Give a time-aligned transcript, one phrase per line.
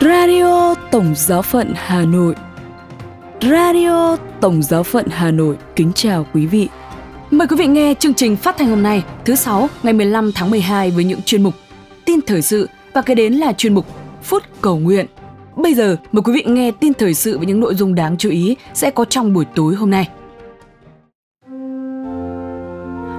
[0.00, 2.34] Radio Tổng Giáo phận Hà Nội
[3.42, 6.68] Radio Tổng Giáo phận Hà Nội kính chào quý vị.
[7.30, 10.50] Mời quý vị nghe chương trình phát thanh hôm nay, thứ sáu, ngày 15 tháng
[10.50, 11.54] 12 với những chuyên mục
[12.04, 13.86] tin thời sự và kế đến là chuyên mục
[14.22, 15.06] phút cầu nguyện.
[15.56, 18.30] Bây giờ mời quý vị nghe tin thời sự với những nội dung đáng chú
[18.30, 20.08] ý sẽ có trong buổi tối hôm nay.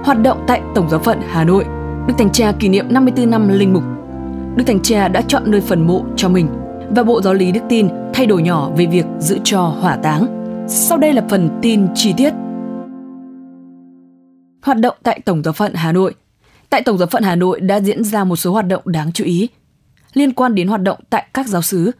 [0.04, 1.64] Hoạt động tại Tổng giáo phận Hà Nội,
[2.08, 3.82] Đức Thánh Cha kỷ niệm 54 năm linh mục.
[4.56, 6.48] Đức Thánh Cha đã chọn nơi phần mộ cho mình
[6.90, 10.26] và Bộ Giáo lý Đức tin thay đổi nhỏ về việc giữ cho hỏa táng.
[10.68, 12.32] Sau đây là phần tin chi tiết.
[14.62, 16.14] Hoạt động tại Tổng giáo phận Hà Nội
[16.70, 19.24] Tại Tổng giáo phận Hà Nội đã diễn ra một số hoạt động đáng chú
[19.24, 19.48] ý
[20.14, 21.90] liên quan đến hoạt động tại các giáo sứ.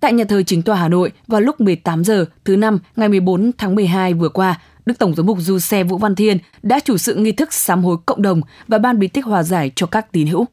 [0.00, 3.50] Tại nhà thờ chính tòa Hà Nội vào lúc 18 giờ thứ năm ngày 14
[3.58, 6.96] tháng 12 vừa qua, Đức Tổng giám mục Du Xe Vũ Văn Thiên đã chủ
[6.96, 10.12] sự nghi thức sám hối cộng đồng và ban bí tích hòa giải cho các
[10.12, 10.46] tín hữu.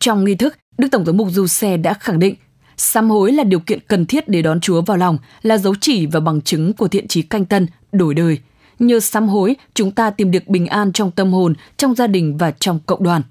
[0.00, 2.34] Trong nghi thức, Đức Tổng giám mục Du Xe đã khẳng định
[2.76, 6.06] sám hối là điều kiện cần thiết để đón Chúa vào lòng, là dấu chỉ
[6.06, 8.38] và bằng chứng của thiện trí canh tân, đổi đời.
[8.78, 12.36] Nhờ sám hối, chúng ta tìm được bình an trong tâm hồn, trong gia đình
[12.36, 13.22] và trong cộng đoàn.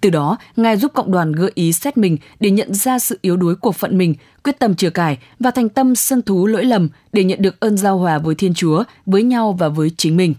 [0.00, 3.36] Từ đó, Ngài giúp cộng đoàn gợi ý xét mình để nhận ra sự yếu
[3.36, 6.88] đuối của phận mình, quyết tâm chừa cải và thành tâm sân thú lỗi lầm
[7.12, 10.34] để nhận được ơn giao hòa với Thiên Chúa, với nhau và với chính mình.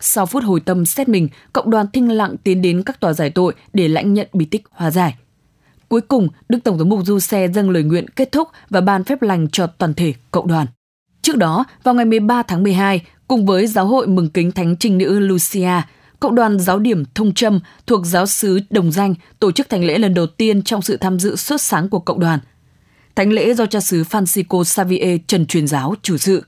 [0.00, 3.30] Sau phút hồi tâm xét mình, cộng đoàn thinh lặng tiến đến các tòa giải
[3.30, 5.14] tội để lãnh nhận bí tích hòa giải.
[5.90, 9.04] Cuối cùng, Đức Tổng thống mục Du Xe dâng lời nguyện kết thúc và ban
[9.04, 10.66] phép lành cho toàn thể cộng đoàn.
[11.22, 14.98] Trước đó, vào ngày 13 tháng 12, cùng với Giáo hội mừng kính Thánh Trinh
[14.98, 15.82] Nữ Lucia,
[16.20, 19.98] Cộng đoàn Giáo điểm Thông Trâm thuộc giáo sứ Đồng Danh tổ chức thánh lễ
[19.98, 22.38] lần đầu tiên trong sự tham dự xuất sáng của cộng đoàn.
[23.14, 26.44] Thánh lễ do cha xứ Francisco Xavier Trần truyền giáo chủ sự.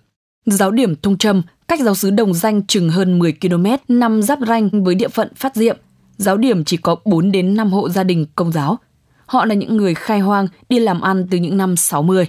[0.47, 4.39] Giáo điểm Thông Trâm cách giáo sứ Đồng Danh chừng hơn 10 km nằm giáp
[4.47, 5.77] ranh với địa phận Phát Diệm.
[6.17, 8.79] Giáo điểm chỉ có 4 đến 5 hộ gia đình công giáo.
[9.33, 12.27] Họ là những người khai hoang đi làm ăn từ những năm 60.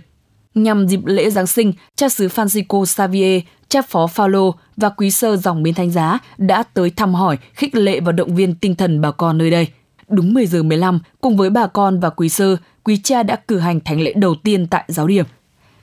[0.55, 5.35] Nhằm dịp lễ Giáng sinh, cha xứ Francisco Xavier cha phó Phaolô và quý sơ
[5.35, 9.01] dòng bên thánh giá đã tới thăm hỏi, khích lệ và động viên tinh thần
[9.01, 9.67] bà con nơi đây.
[10.09, 13.59] Đúng 10 giờ 15, cùng với bà con và quý sơ, quý cha đã cử
[13.59, 15.25] hành thánh lễ đầu tiên tại giáo điểm.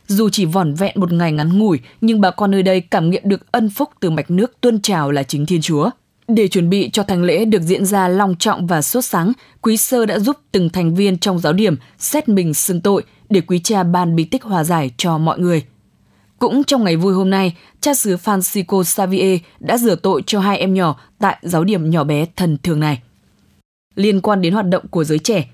[0.06, 3.22] Dù chỉ vỏn vẹn một ngày ngắn ngủi, nhưng bà con nơi đây cảm nghiệm
[3.24, 5.90] được ân phúc từ mạch nước tuôn trào là chính Thiên Chúa.
[6.34, 9.32] Để chuẩn bị cho thánh lễ được diễn ra long trọng và sốt sáng,
[9.62, 13.40] quý sơ đã giúp từng thành viên trong giáo điểm xét mình xưng tội để
[13.40, 15.62] quý cha ban bí tích hòa giải cho mọi người.
[16.38, 20.58] Cũng trong ngày vui hôm nay, cha xứ Francisco Xavier đã rửa tội cho hai
[20.58, 23.02] em nhỏ tại giáo điểm nhỏ bé thần thường này.
[23.94, 25.48] Liên quan đến hoạt động của giới trẻ,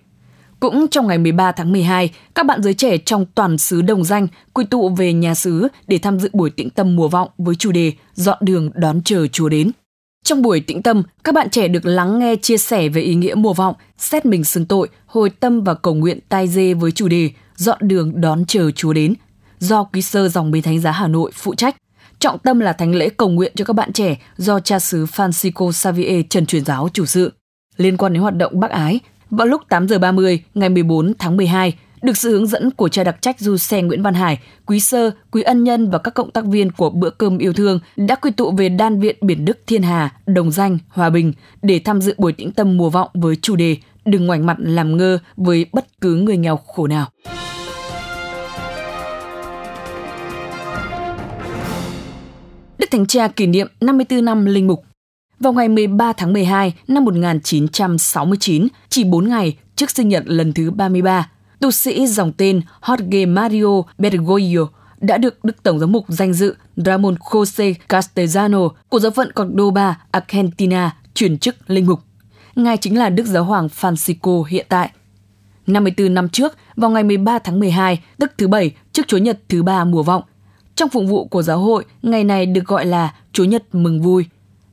[0.61, 4.29] cũng trong ngày 13 tháng 12, các bạn giới trẻ trong toàn xứ Đồng Danh
[4.53, 7.73] quy tụ về nhà xứ để tham dự buổi tĩnh tâm mùa vọng với chủ
[7.73, 9.71] đề Dọn đường đón chờ Chúa đến.
[10.27, 13.35] Trong buổi tĩnh tâm, các bạn trẻ được lắng nghe chia sẻ về ý nghĩa
[13.35, 17.09] mùa vọng, xét mình xưng tội, hồi tâm và cầu nguyện tai dê với chủ
[17.09, 19.15] đề Dọn đường đón chờ Chúa đến–
[19.59, 21.77] do quý sơ dòng Bí thánh giá Hà Nội phụ trách.
[22.19, 25.73] Trọng tâm là thánh lễ cầu nguyện cho các bạn trẻ do cha xứ Francisco
[25.73, 27.33] Xavier Trần truyền giáo chủ sự.
[27.77, 29.01] Liên quan đến hoạt động bác ái,
[29.31, 31.75] vào lúc 8 giờ 30 ngày 14 tháng 12,
[32.07, 35.11] được sự hướng dẫn của cha đặc trách du xe Nguyễn Văn Hải, quý sơ,
[35.31, 38.31] quý ân nhân và các cộng tác viên của bữa cơm yêu thương đã quy
[38.31, 42.15] tụ về đan viện Biển Đức Thiên Hà, Đồng Danh, Hòa Bình để tham dự
[42.19, 46.01] buổi tĩnh tâm mùa vọng với chủ đề Đừng ngoảnh mặt làm ngơ với bất
[46.01, 47.07] cứ người nghèo khổ nào.
[52.79, 54.85] Đức Thánh Cha kỷ niệm 54 năm linh mục.
[55.41, 60.71] Vào ngày 13 tháng 12 năm 1969, chỉ 4 ngày trước sinh nhật lần thứ
[60.71, 61.31] 33,
[61.61, 64.67] tu sĩ dòng tên Jorge Mario Bergoglio
[65.01, 69.99] đã được Đức Tổng giám mục danh dự Ramon Jose Castellano của giáo phận Cordoba,
[70.11, 72.01] Argentina chuyển chức linh mục.
[72.55, 74.91] Ngài chính là Đức Giáo hoàng Francisco hiện tại.
[75.67, 79.63] 54 năm trước, vào ngày 13 tháng 12, tức thứ Bảy, trước Chúa Nhật thứ
[79.63, 80.23] ba mùa vọng,
[80.75, 84.27] trong phụng vụ của giáo hội, ngày này được gọi là Chúa Nhật mừng vui.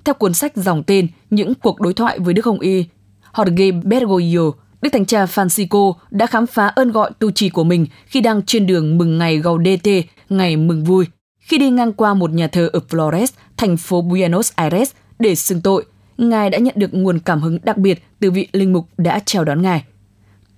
[0.03, 2.85] Theo cuốn sách dòng tên Những cuộc đối thoại với Đức Hồng Y,
[3.33, 4.51] Jorge Bergoglio,
[4.83, 8.41] Đức Thánh Cha Francisco đã khám phá ơn gọi tu trì của mình khi đang
[8.45, 11.05] trên đường mừng ngày Gaudete, ngày mừng vui.
[11.39, 13.27] Khi đi ngang qua một nhà thờ ở Flores,
[13.57, 15.85] thành phố Buenos Aires để xưng tội,
[16.17, 19.43] Ngài đã nhận được nguồn cảm hứng đặc biệt từ vị linh mục đã chào
[19.43, 19.83] đón Ngài.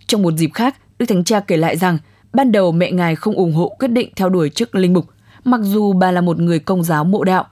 [0.08, 1.98] Trong một dịp khác, Đức Thánh Cha kể lại rằng
[2.34, 5.06] ban đầu mẹ Ngài không ủng hộ quyết định theo đuổi chức linh mục,
[5.44, 7.48] mặc dù bà là một người công giáo mộ đạo.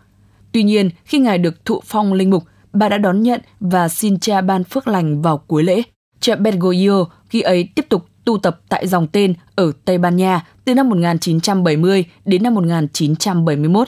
[0.52, 2.44] Tuy nhiên, khi ngài được thụ phong linh mục,
[2.74, 5.84] bà đã đón nhận và xin cha ban phước lành vào cuối lễ.
[6.24, 6.36] Cha
[7.30, 10.90] khi ấy tiếp tục tu tập tại dòng tên ở Tây Ban Nha từ năm
[10.90, 13.88] 1970 đến năm 1971.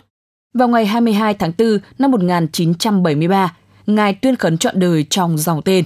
[0.54, 3.56] Vào ngày 22 tháng 4 năm 1973,
[3.88, 5.86] Ngài tuyên khấn chọn đời trong dòng tên.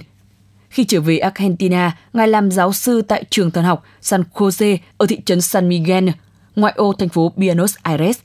[0.68, 5.06] Khi trở về Argentina, Ngài làm giáo sư tại trường thần học San Jose ở
[5.06, 6.08] thị trấn San Miguel,
[6.56, 8.18] ngoại ô thành phố Buenos Aires.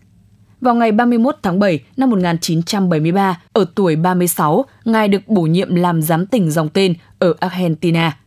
[0.66, 6.02] Vào ngày 31 tháng 7 năm 1973, ở tuổi 36, Ngài được bổ nhiệm làm
[6.02, 8.18] giám tỉnh dòng tên ở Argentina.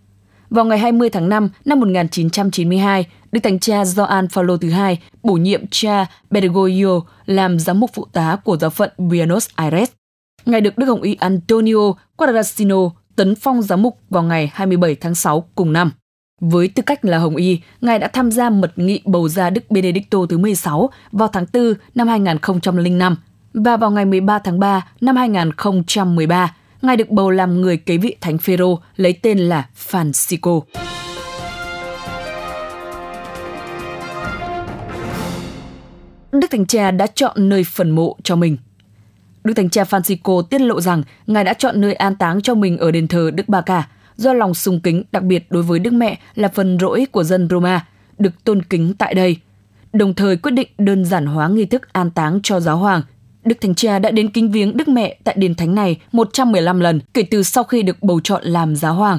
[0.50, 5.34] Vào ngày 20 tháng 5 năm 1992, Đức Thánh cha Gioan Phaolô thứ hai bổ
[5.34, 9.90] nhiệm cha Bergoglio làm giám mục phụ tá của giáo phận Buenos Aires.
[10.46, 15.14] Ngài được Đức Hồng Y Antonio Quadracino tấn phong giám mục vào ngày 27 tháng
[15.14, 15.92] 6 cùng năm.
[16.40, 19.70] Với tư cách là Hồng Y, Ngài đã tham gia mật nghị bầu ra Đức
[19.70, 23.16] Benedicto thứ 16 vào tháng 4 năm 2005
[23.54, 28.16] và vào ngày 13 tháng 3 năm 2013, Ngài được bầu làm người kế vị
[28.20, 30.60] Thánh Phêrô lấy tên là Francisco.
[36.32, 38.56] Đức Thánh Cha đã chọn nơi phần mộ cho mình.
[39.44, 42.78] Đức Thánh Cha Francisco tiết lộ rằng Ngài đã chọn nơi an táng cho mình
[42.78, 45.92] ở đền thờ Đức Bà Cả do lòng sùng kính đặc biệt đối với Đức
[45.92, 47.86] Mẹ là phần rỗi của dân Roma,
[48.18, 49.36] được tôn kính tại đây.
[49.92, 53.02] Đồng thời quyết định đơn giản hóa nghi thức an táng cho giáo hoàng.
[53.44, 57.00] Đức Thánh Cha đã đến kính viếng Đức Mẹ tại đền thánh này 115 lần
[57.14, 59.18] kể từ sau khi được bầu chọn làm giáo hoàng.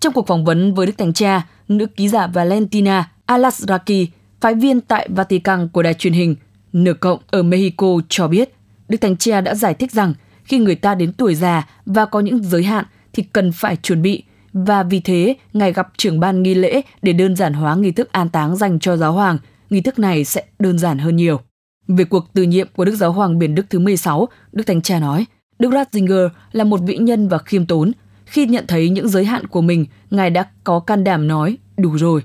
[0.00, 4.06] Trong cuộc phỏng vấn với Đức Thánh Cha, nữ ký giả Valentina Alasraki,
[4.40, 6.36] phái viên tại Vatican của đài truyền hình
[6.72, 8.54] Nửa Cộng ở Mexico cho biết,
[8.88, 10.14] Đức Thánh Cha đã giải thích rằng
[10.44, 14.02] khi người ta đến tuổi già và có những giới hạn thì cần phải chuẩn
[14.02, 14.22] bị
[14.52, 18.12] và vì thế ngài gặp trưởng ban nghi lễ để đơn giản hóa nghi thức
[18.12, 19.38] an táng dành cho giáo hoàng.
[19.70, 21.40] Nghi thức này sẽ đơn giản hơn nhiều.
[21.88, 24.98] Về cuộc từ nhiệm của Đức Giáo hoàng Biển Đức thứ 16, Đức Thánh Cha
[24.98, 25.26] nói,
[25.58, 27.92] Đức Ratzinger là một vị nhân và khiêm tốn.
[28.24, 31.98] Khi nhận thấy những giới hạn của mình, Ngài đã có can đảm nói, đủ
[31.98, 32.22] rồi.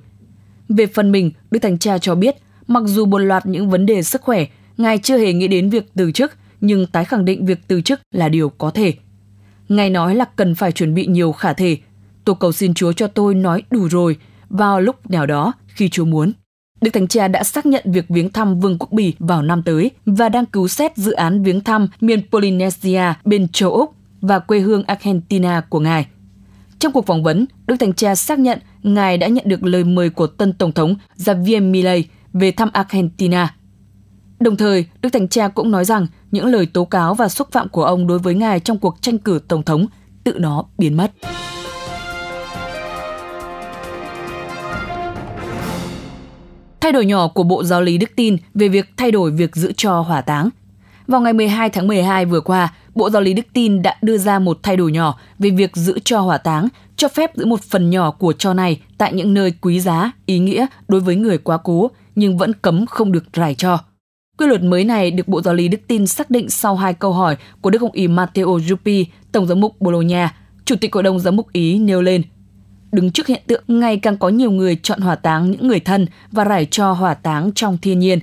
[0.69, 2.35] Về phần mình, Đức Thánh Cha cho biết,
[2.67, 4.45] mặc dù một loạt những vấn đề sức khỏe,
[4.77, 7.99] Ngài chưa hề nghĩ đến việc từ chức, nhưng tái khẳng định việc từ chức
[8.11, 8.93] là điều có thể.
[9.69, 11.77] Ngài nói là cần phải chuẩn bị nhiều khả thể.
[12.23, 14.17] Tôi cầu xin Chúa cho tôi nói đủ rồi
[14.49, 16.31] vào lúc nào đó khi Chúa muốn.
[16.81, 19.91] Đức Thánh Cha đã xác nhận việc viếng thăm Vương quốc Bỉ vào năm tới
[20.05, 24.59] và đang cứu xét dự án viếng thăm miền Polynesia bên châu Úc và quê
[24.59, 26.07] hương Argentina của Ngài.
[26.79, 30.09] Trong cuộc phỏng vấn, Đức Thánh Cha xác nhận Ngài đã nhận được lời mời
[30.09, 33.55] của tân Tổng thống Javier Milei về thăm Argentina.
[34.39, 37.69] Đồng thời, Đức Thánh Cha cũng nói rằng những lời tố cáo và xúc phạm
[37.69, 39.85] của ông đối với Ngài trong cuộc tranh cử Tổng thống
[40.23, 41.11] tự nó biến mất.
[46.81, 49.71] Thay đổi nhỏ của Bộ Giáo lý Đức tin về việc thay đổi việc giữ
[49.77, 50.49] cho hỏa táng.
[51.07, 54.39] Vào ngày 12 tháng 12 vừa qua, Bộ Giáo lý Đức tin đã đưa ra
[54.39, 57.89] một thay đổi nhỏ về việc giữ cho hỏa táng, cho phép giữ một phần
[57.89, 61.57] nhỏ của cho này tại những nơi quý giá, ý nghĩa đối với người quá
[61.57, 63.79] cố, nhưng vẫn cấm không được rải cho.
[64.37, 67.13] Quy luật mới này được Bộ Giáo lý Đức tin xác định sau hai câu
[67.13, 70.35] hỏi của Đức Hồng Y Matteo Zuppi, Tổng giám mục Bologna,
[70.65, 72.21] Chủ tịch Hội đồng Giám mục Ý nêu lên.
[72.91, 76.05] Đứng trước hiện tượng ngày càng có nhiều người chọn hỏa táng những người thân
[76.31, 78.19] và rải cho hỏa táng trong thiên nhiên.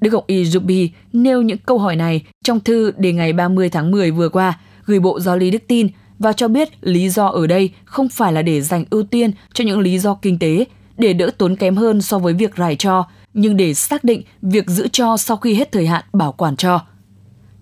[0.00, 3.90] Đức Hồng Y Zuppi nêu những câu hỏi này trong thư đề ngày 30 tháng
[3.90, 5.88] 10 vừa qua gửi Bộ Giáo lý Đức tin
[6.18, 9.64] và cho biết lý do ở đây không phải là để dành ưu tiên cho
[9.64, 10.64] những lý do kinh tế,
[10.96, 13.06] để đỡ tốn kém hơn so với việc rải cho,
[13.38, 16.80] nhưng để xác định việc giữ cho sau khi hết thời hạn bảo quản cho.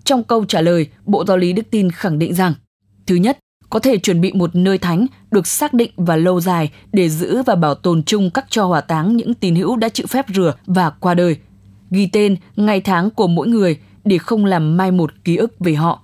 [0.05, 2.55] Trong câu trả lời, Bộ Giáo lý Đức tin khẳng định rằng,
[3.07, 3.39] thứ nhất,
[3.71, 7.43] có thể chuẩn bị một nơi thánh được xác định và lâu dài để giữ
[7.43, 10.55] và bảo tồn chung các cho hỏa táng những tín hữu đã chịu phép rửa
[10.67, 11.37] và qua đời.
[11.91, 15.75] Ghi tên, ngày tháng của mỗi người để không làm mai một ký ức về
[15.75, 16.03] họ.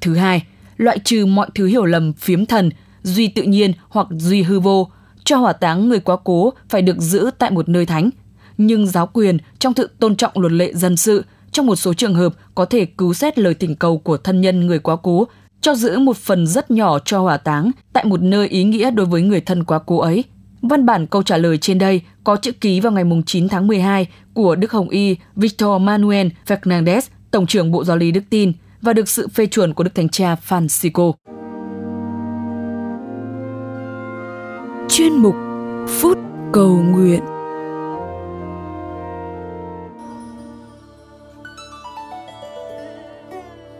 [0.00, 0.42] Thứ hai,
[0.76, 2.70] loại trừ mọi thứ hiểu lầm phiếm thần,
[3.02, 4.90] duy tự nhiên hoặc duy hư vô,
[5.24, 8.10] cho hỏa táng người quá cố phải được giữ tại một nơi thánh–
[8.58, 12.14] nhưng giáo quyền trong sự tôn trọng luật lệ dân sự trong một số trường
[12.14, 15.26] hợp có thể cứu xét lời thỉnh cầu của thân nhân người quá cố
[15.60, 19.06] cho giữ một phần rất nhỏ cho hỏa táng tại một nơi ý nghĩa đối
[19.06, 20.24] với người thân quá cố ấy.
[20.62, 24.06] Văn bản câu trả lời trên đây có chữ ký vào ngày 9 tháng 12
[24.34, 27.00] của Đức Hồng Y Victor Manuel Fernandez,
[27.30, 30.08] Tổng trưởng Bộ Giáo lý Đức Tin, và được sự phê chuẩn của Đức Thánh
[30.08, 31.12] Cha Francisco.
[34.88, 35.34] Chuyên mục
[35.88, 36.18] Phút
[36.52, 37.37] Cầu Nguyện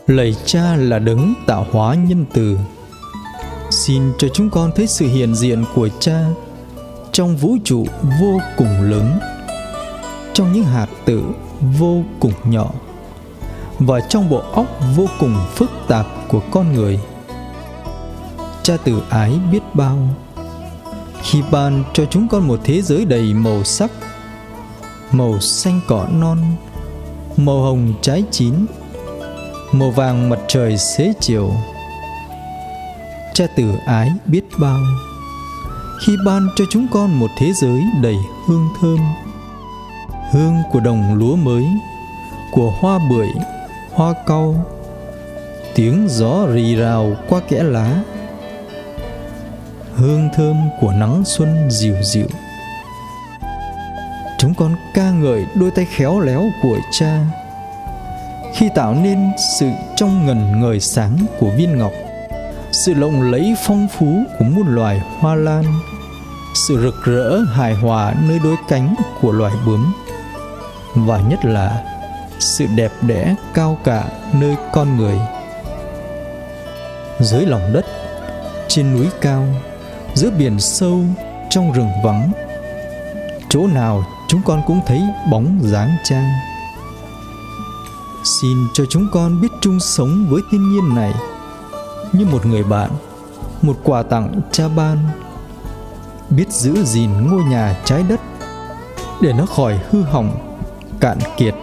[0.08, 2.58] Lạy Cha là đấng tạo hóa nhân từ.
[3.70, 6.24] Xin cho chúng con thấy sự hiện diện của Cha
[7.12, 7.86] trong vũ trụ
[8.20, 9.18] vô cùng lớn,
[10.34, 11.22] trong những hạt tử
[11.78, 12.70] vô cùng nhỏ
[13.78, 17.00] và trong bộ óc vô cùng phức tạp của con người.
[18.62, 19.98] Cha từ ái biết bao
[21.22, 23.90] khi ban cho chúng con một thế giới đầy màu sắc,
[25.12, 26.38] màu xanh cỏ non,
[27.36, 28.54] màu hồng trái chín,
[29.78, 31.52] màu vàng mặt trời xế chiều.
[33.34, 34.78] Cha tử ái biết bao,
[36.06, 38.16] khi ban cho chúng con một thế giới đầy
[38.46, 38.98] hương thơm.
[40.32, 41.64] Hương của đồng lúa mới,
[42.52, 43.28] của hoa bưởi,
[43.94, 44.66] hoa cau.
[45.74, 48.02] Tiếng gió rì rào qua kẽ lá.
[49.94, 52.28] Hương thơm của nắng xuân dịu dịu.
[54.38, 57.24] Chúng con ca ngợi đôi tay khéo léo của cha
[58.54, 61.92] khi tạo nên sự trong ngần ngời sáng của viên ngọc.
[62.72, 64.06] Sự lộng lẫy phong phú
[64.38, 65.64] của muôn loài hoa lan.
[66.68, 69.92] Sự rực rỡ hài hòa nơi đôi cánh của loài bướm.
[70.94, 71.84] Và nhất là,
[72.38, 75.18] sự đẹp đẽ cao cả nơi con người.
[77.20, 77.86] Dưới lòng đất,
[78.68, 79.44] trên núi cao,
[80.14, 81.00] giữa biển sâu
[81.50, 82.32] trong rừng vắng,
[83.48, 86.22] chỗ nào chúng con cũng thấy bóng dáng cha
[88.24, 91.14] xin cho chúng con biết chung sống với thiên nhiên này.
[92.12, 92.90] Như một người bạn,
[93.62, 94.98] một quà tặng cha ban.
[96.30, 98.20] Biết giữ gìn ngôi nhà trái đất,
[99.20, 100.58] để nó khỏi hư hỏng,
[101.00, 101.54] cạn kiệt.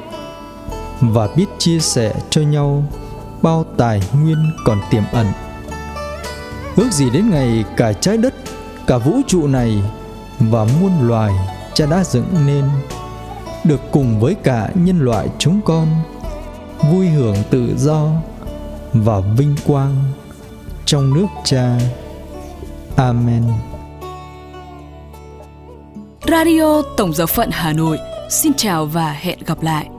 [1.02, 2.84] Và biết chia sẻ cho nhau
[3.42, 5.28] bao tài nguyên còn tiềm ẩn.
[6.76, 8.34] Ước gì đến ngày cả trái đất,
[8.88, 9.84] cả vũ trụ này
[10.40, 11.34] và muôn loài
[11.74, 12.66] cha đã dựng nên,
[13.64, 15.88] được cùng với cả nhân loại chúng con
[16.92, 18.12] vui hưởng tự do
[18.94, 19.96] và vinh quang
[20.86, 21.78] trong nước cha.
[22.96, 23.44] Amen.
[26.28, 27.98] Radio tổng giáo phận hà nội
[28.30, 29.90] xin chào và hẹn gặp lại.